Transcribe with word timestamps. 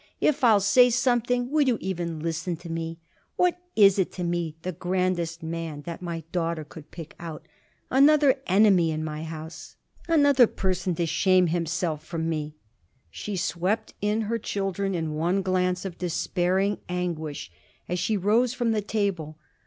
If 0.19 0.43
I'll 0.43 0.59
say 0.59 0.89
something, 0.89 1.51
will 1.51 1.61
you 1.67 1.77
even 1.79 2.21
listen 2.21 2.55
to 2.57 2.71
me? 2.71 2.97
What 3.35 3.59
is 3.75 4.03
to 4.03 4.23
me 4.23 4.55
the 4.63 4.71
grandest 4.71 5.43
man 5.43 5.83
that 5.83 6.01
my 6.01 6.23
daughter 6.31 6.63
could 6.63 6.89
pick 6.89 7.13
out? 7.19 7.45
Another 7.91 8.37
enemy 8.47 8.89
in 8.89 9.03
my 9.03 9.21
house! 9.21 9.75
Another 10.07 10.47
person 10.47 10.95
to 10.95 11.05
shame 11.05 11.45
himself 11.45 12.03
from 12.03 12.27
me!" 12.27 12.55
She 13.11 13.35
swept 13.35 13.93
in 14.01 14.21
her 14.21 14.39
children 14.39 14.95
in 14.95 15.13
one 15.13 15.43
glance 15.43 15.85
of 15.85 15.99
despairing 15.99 16.79
anguish 16.89 17.51
as 17.87 17.99
she 17.99 18.17
rose 18.17 18.55
from 18.55 18.71
the 18.71 18.81
table. 18.81 19.37